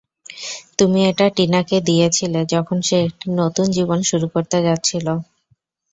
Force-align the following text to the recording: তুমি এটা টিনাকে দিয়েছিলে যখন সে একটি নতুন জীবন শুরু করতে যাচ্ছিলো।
তুমি 0.79 0.99
এটা 1.09 1.25
টিনাকে 1.35 1.77
দিয়েছিলে 1.81 2.39
যখন 2.53 2.77
সে 2.81 2.97
একটি 3.07 3.27
নতুন 3.41 3.65
জীবন 3.77 3.99
শুরু 4.09 4.27
করতে 4.33 4.57
যাচ্ছিলো। 4.63 5.13